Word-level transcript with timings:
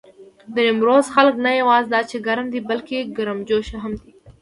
د 0.53 0.55
نيمروز 0.67 1.05
خلک 1.15 1.35
نه 1.45 1.51
یواځې 1.61 1.87
دا 1.95 2.01
چې 2.09 2.17
ګرم 2.27 2.47
دي، 2.53 2.59
بلکې 2.69 3.09
ګرمجوش 3.17 3.67
هم 3.83 3.93
دي. 4.01 4.11